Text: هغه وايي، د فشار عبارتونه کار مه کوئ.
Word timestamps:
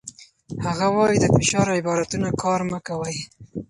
هغه 0.65 0.87
وايي، 0.95 1.17
د 1.21 1.25
فشار 1.35 1.67
عبارتونه 1.79 2.27
کار 2.41 2.61
مه 2.71 2.79
کوئ. 2.87 3.17